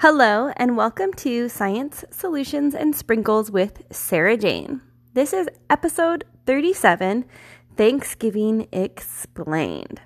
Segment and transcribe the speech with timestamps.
[0.00, 4.82] Hello, and welcome to Science Solutions and Sprinkles with Sarah Jane.
[5.14, 7.24] This is episode 37
[7.78, 10.02] Thanksgiving Explained.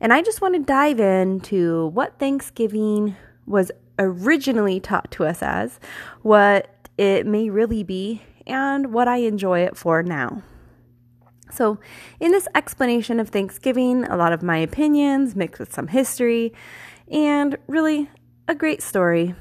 [0.00, 5.80] And I just want to dive into what Thanksgiving was originally taught to us as,
[6.20, 10.44] what it may really be, and what I enjoy it for now.
[11.50, 11.80] So,
[12.20, 16.52] in this explanation of Thanksgiving, a lot of my opinions mixed with some history,
[17.10, 18.08] and really
[18.48, 19.34] a great story.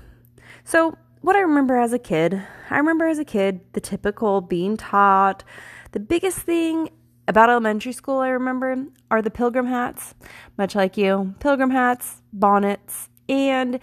[0.64, 4.78] So, what I remember as a kid, I remember as a kid the typical being
[4.78, 5.44] taught.
[5.92, 6.90] The biggest thing
[7.28, 10.16] about elementary school I remember are the pilgrim hats,
[10.58, 13.80] much like you, pilgrim hats, bonnets, and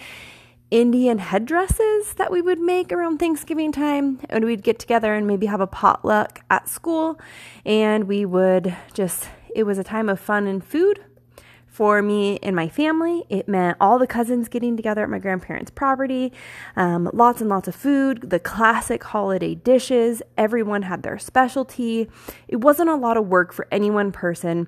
[0.70, 4.20] Indian headdresses that we would make around Thanksgiving time.
[4.28, 7.18] And we'd get together and maybe have a potluck at school.
[7.64, 11.00] And we would just, it was a time of fun and food
[11.78, 13.24] for me and my family.
[13.28, 16.32] It meant all the cousins getting together at my grandparents' property,
[16.74, 20.20] um, lots and lots of food, the classic holiday dishes.
[20.36, 22.10] Everyone had their specialty.
[22.48, 24.66] It wasn't a lot of work for any one person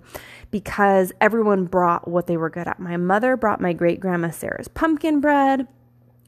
[0.53, 2.79] because everyone brought what they were good at.
[2.79, 5.67] My mother brought my great grandma Sarah's pumpkin bread.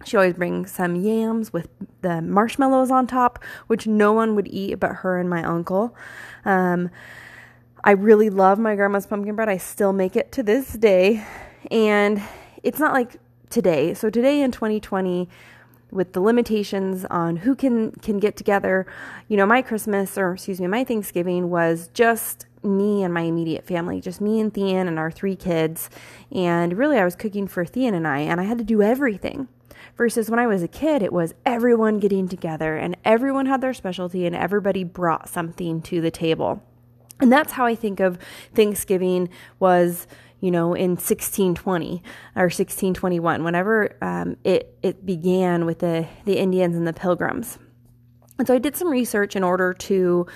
[0.04, 1.68] She always brings some yams with
[2.00, 5.94] the marshmallows on top, which no one would eat but her and my uncle.
[6.44, 6.90] Um,
[7.84, 9.48] I really love my grandma's pumpkin bread.
[9.48, 11.24] I still make it to this day.
[11.70, 12.22] And
[12.62, 13.16] it's not like
[13.50, 13.92] today.
[13.94, 15.28] So today in 2020
[15.90, 18.86] with the limitations on who can can get together,
[19.28, 23.66] you know, my Christmas or excuse me, my Thanksgiving was just me and my immediate
[23.66, 25.90] family, just me and Thean and our three kids.
[26.30, 29.48] And really I was cooking for Thean and I and I had to do everything.
[29.96, 33.74] Versus when I was a kid, it was everyone getting together and everyone had their
[33.74, 36.62] specialty and everybody brought something to the table.
[37.22, 38.18] And that's how I think of
[38.52, 39.28] Thanksgiving
[39.60, 40.08] was,
[40.40, 42.02] you know, in 1620
[42.34, 47.60] or 1621, whenever um, it, it began with the, the Indians and the pilgrims.
[48.40, 50.26] And so I did some research in order to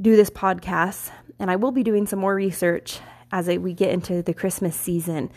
[0.00, 2.98] do this podcast, and I will be doing some more research
[3.32, 5.30] as we get into the Christmas season.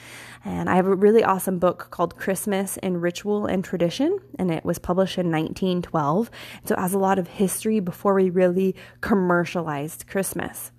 [0.43, 4.65] And I have a really awesome book called Christmas in Ritual and Tradition, and it
[4.65, 6.29] was published in 1912.
[6.65, 10.71] So it has a lot of history before we really commercialized Christmas.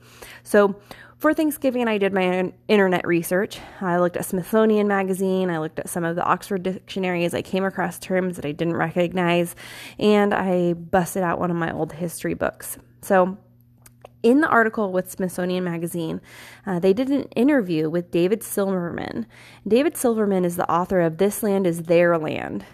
[0.42, 0.76] So
[1.18, 3.58] for Thanksgiving, I did my internet research.
[3.80, 7.64] I looked at Smithsonian Magazine, I looked at some of the Oxford dictionaries, I came
[7.64, 9.56] across terms that I didn't recognize,
[9.98, 12.76] and I busted out one of my old history books.
[13.00, 13.38] So
[14.22, 16.20] in the article with Smithsonian Magazine,
[16.66, 19.26] uh, they did an interview with David Silverman.
[19.66, 22.64] David Silverman is the author of This Land is Their Land.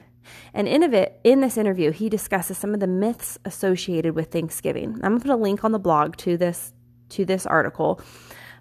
[0.54, 4.30] And in, of it, in this interview, he discusses some of the myths associated with
[4.30, 4.94] Thanksgiving.
[5.02, 6.72] I'm going to put a link on the blog to this
[7.10, 8.00] to this article.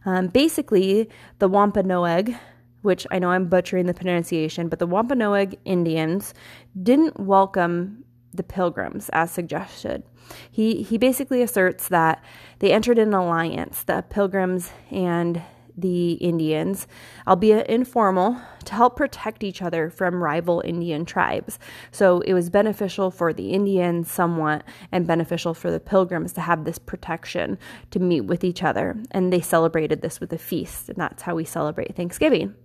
[0.05, 1.09] Um, basically,
[1.39, 2.35] the Wampanoag,
[2.81, 6.33] which I know I'm butchering the pronunciation, but the Wampanoag Indians
[6.81, 8.03] didn't welcome
[8.33, 10.03] the pilgrims as suggested.
[10.49, 12.23] He he basically asserts that
[12.59, 15.41] they entered an alliance, the pilgrims and
[15.77, 16.87] the Indians,
[17.27, 21.59] albeit informal, to help protect each other from rival Indian tribes.
[21.91, 26.65] So it was beneficial for the Indians somewhat and beneficial for the pilgrims to have
[26.65, 27.57] this protection
[27.91, 28.97] to meet with each other.
[29.11, 32.55] And they celebrated this with a feast, and that's how we celebrate Thanksgiving.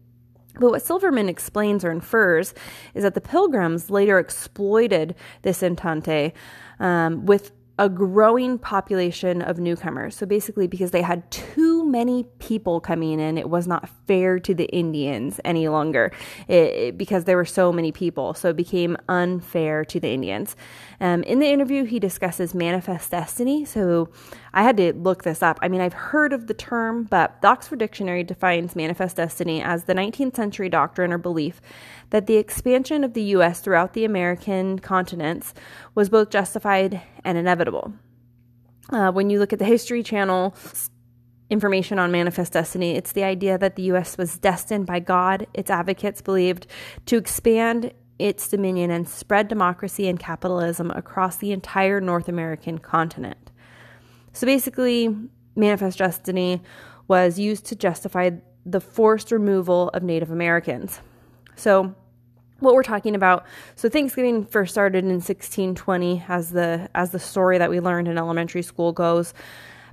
[0.58, 2.54] But what Silverman explains or infers
[2.94, 6.32] is that the pilgrims later exploited this entente
[6.80, 10.16] um, with a growing population of newcomers.
[10.16, 14.54] So basically, because they had too many people coming in, it was not fair to
[14.54, 16.12] the Indians any longer
[16.48, 18.34] it, it, because there were so many people.
[18.34, 20.56] So it became unfair to the Indians.
[21.00, 23.64] Um, in the interview, he discusses manifest destiny.
[23.64, 24.08] So
[24.52, 25.58] I had to look this up.
[25.62, 29.84] I mean, I've heard of the term, but the Oxford Dictionary defines manifest destiny as
[29.84, 31.60] the 19th century doctrine or belief
[32.10, 33.60] that the expansion of the U.S.
[33.60, 35.54] throughout the American continents
[35.94, 37.92] was both justified and inevitable.
[38.90, 40.54] Uh, when you look at the History Channel
[41.48, 44.18] information on manifest destiny, it's the idea that the U.S.
[44.18, 46.66] was destined by God, its advocates believed,
[47.06, 53.50] to expand its dominion and spread democracy and capitalism across the entire North American continent.
[54.32, 55.14] So basically,
[55.54, 56.62] manifest destiny
[57.08, 58.30] was used to justify
[58.64, 61.00] the forced removal of Native Americans.
[61.54, 61.94] So,
[62.58, 63.44] what we're talking about
[63.74, 68.16] so thanksgiving first started in 1620 as the as the story that we learned in
[68.16, 69.34] elementary school goes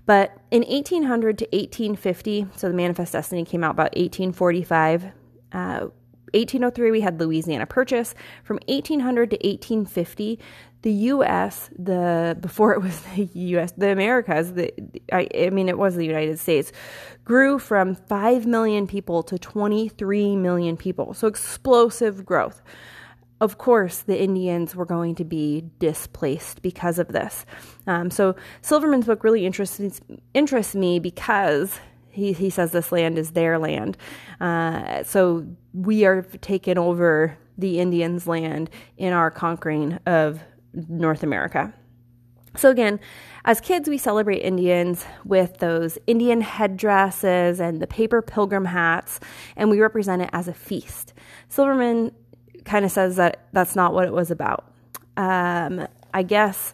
[0.05, 5.05] but in 1800 to 1850 so the manifest destiny came out about 1845
[5.53, 5.87] uh,
[6.33, 10.39] 1803 we had louisiana purchase from 1800 to 1850
[10.83, 11.69] the U.S.
[11.77, 13.71] the before it was the U.S.
[13.71, 14.71] the Americas the
[15.11, 16.71] I, I mean it was the United States
[17.23, 22.61] grew from five million people to 23 million people so explosive growth
[23.41, 27.45] of course, the Indians were going to be displaced because of this.
[27.87, 30.01] Um, so Silverman's book really interests
[30.33, 33.97] interests me because he he says this land is their land.
[34.39, 40.41] Uh, so we are taken over the Indians' land in our conquering of
[40.73, 41.73] North America.
[42.55, 42.99] So, again,
[43.45, 49.19] as kids, we celebrate Indians with those Indian headdresses and the paper pilgrim hats,
[49.55, 51.13] and we represent it as a feast.
[51.49, 52.11] Silverman
[52.65, 54.65] kind of says that that's not what it was about.
[55.17, 56.73] Um, I guess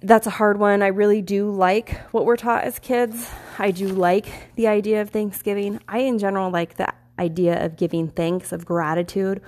[0.00, 0.82] that's a hard one.
[0.82, 3.28] I really do like what we're taught as kids.
[3.58, 5.80] I do like the idea of Thanksgiving.
[5.88, 9.42] I, in general, like the idea of giving thanks, of gratitude.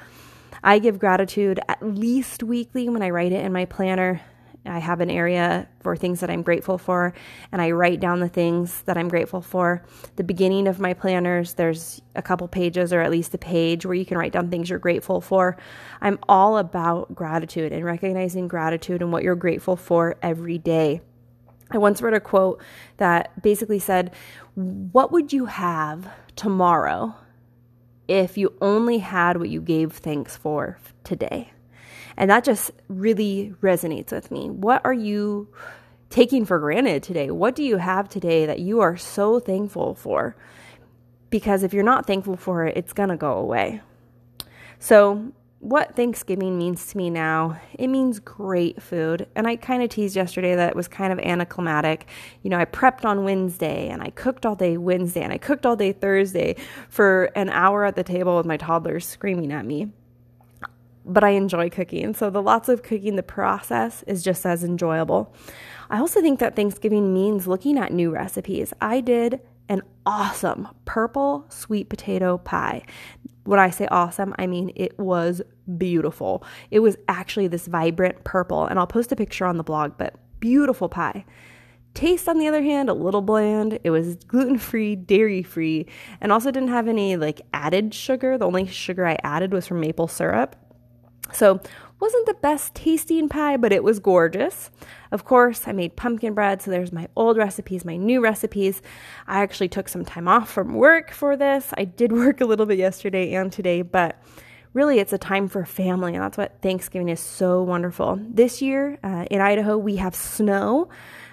[0.63, 4.21] I give gratitude at least weekly when I write it in my planner.
[4.65, 7.15] I have an area for things that I'm grateful for,
[7.51, 9.83] and I write down the things that I'm grateful for.
[10.17, 13.95] The beginning of my planners, there's a couple pages or at least a page where
[13.95, 15.57] you can write down things you're grateful for.
[16.01, 21.01] I'm all about gratitude and recognizing gratitude and what you're grateful for every day.
[21.73, 22.63] I once read a quote
[22.99, 24.15] that basically said,
[24.55, 27.17] What would you have tomorrow
[28.07, 31.53] if you only had what you gave thanks for today?
[32.17, 34.51] And that just really resonates with me.
[34.51, 35.49] What are you
[36.11, 37.31] taking for granted today?
[37.31, 40.37] What do you have today that you are so thankful for?
[41.31, 43.81] Because if you're not thankful for it, it's going to go away.
[44.79, 49.29] So, what Thanksgiving means to me now, it means great food.
[49.37, 52.09] And I kind of teased yesterday that it was kind of anticlimactic.
[52.43, 55.65] You know, I prepped on Wednesday and I cooked all day Wednesday and I cooked
[55.65, 56.57] all day Thursday
[56.89, 59.93] for an hour at the table with my toddlers screaming at me
[61.05, 62.15] but I enjoy cooking.
[62.15, 65.35] So the lots of cooking, the process is just as enjoyable.
[65.91, 68.73] I also think that Thanksgiving means looking at new recipes.
[68.81, 72.83] I did an awesome purple sweet potato pie.
[73.45, 75.43] When I say awesome, I mean it was
[75.77, 76.45] beautiful.
[76.71, 80.15] It was actually this vibrant purple, and I'll post a picture on the blog, but
[80.41, 81.25] beautiful pie.
[81.95, 83.79] Taste, on the other hand, a little bland.
[83.85, 85.87] It was gluten free, dairy free,
[86.21, 88.39] and also didn't have any like added sugar.
[88.39, 90.57] The only sugar I added was from maple syrup.
[91.33, 91.61] So,
[92.03, 94.73] wasn't the best tasting pie, but it was gorgeous.
[95.13, 98.83] Of course, I made pumpkin bread, so there's my old recipes, my new recipes.
[99.29, 101.73] I actually took some time off from work for this.
[101.79, 104.21] I did work a little bit yesterday and today, but
[104.75, 108.19] really it's a time for family, and that's what Thanksgiving is so wonderful.
[108.29, 110.89] This year uh, in Idaho, we have snow.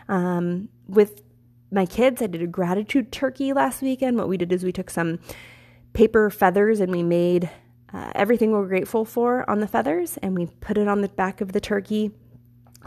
[0.07, 1.23] Um, with
[1.71, 4.17] my kids, I did a gratitude turkey last weekend.
[4.17, 5.17] What we did is we took some
[5.93, 7.49] paper feathers and we made
[7.93, 11.41] uh, everything we're grateful for on the feathers and we put it on the back
[11.41, 12.11] of the turkey.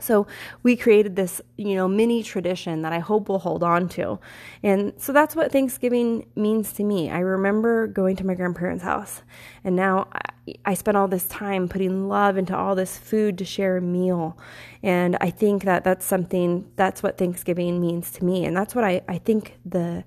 [0.01, 0.27] So
[0.63, 4.19] we created this, you know, mini tradition that I hope we'll hold on to.
[4.63, 7.11] And so that's what Thanksgiving means to me.
[7.11, 9.23] I remember going to my grandparents' house
[9.65, 13.45] and now I, I spent all this time putting love into all this food to
[13.45, 14.39] share a meal.
[14.83, 18.45] And I think that that's something, that's what Thanksgiving means to me.
[18.45, 20.05] And that's what I, I think the,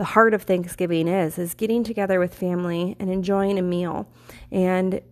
[0.00, 4.08] the heart of Thanksgiving is is getting together with family and enjoying a meal.
[4.50, 5.02] And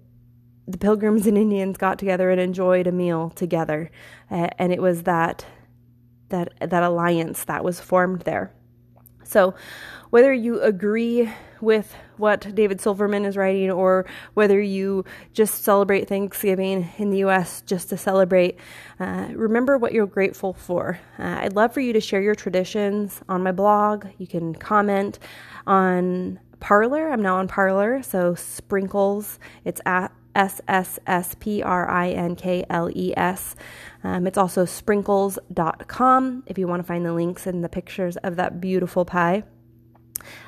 [0.67, 3.91] the Pilgrims and Indians got together and enjoyed a meal together,
[4.31, 5.45] uh, and it was that
[6.31, 8.55] that that alliance that was formed there.
[9.29, 9.55] So,
[10.09, 11.31] whether you agree
[11.61, 15.05] with what David Silverman is writing or whether you
[15.35, 18.59] just celebrate Thanksgiving in the US just to celebrate,
[18.99, 20.99] uh, remember what you're grateful for.
[21.19, 24.07] Uh, I'd love for you to share your traditions on my blog.
[24.17, 25.19] You can comment
[25.67, 27.11] on Parler.
[27.11, 29.39] I'm now on Parler, so Sprinkles.
[29.67, 33.57] It's at S S S P R I N K L E S.
[34.05, 38.37] Um, it's also sprinkles.com if you want to find the links and the pictures of
[38.37, 39.43] that beautiful pie.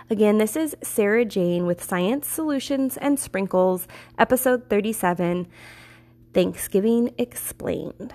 [0.09, 5.49] Again, this is Sarah Jane with Science Solutions and Sprinkles, episode 37
[6.33, 8.15] Thanksgiving Explained.